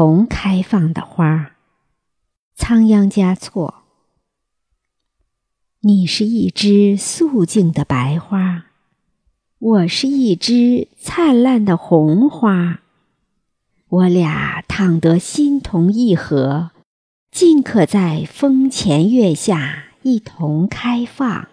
[0.00, 1.56] 同开放的花，
[2.54, 3.82] 仓央嘉措。
[5.80, 8.66] 你是一枝素净的白花，
[9.58, 12.82] 我是一枝灿烂的红花，
[13.88, 16.70] 我俩倘得心同意合，
[17.32, 21.48] 尽可在风前月下一同开放。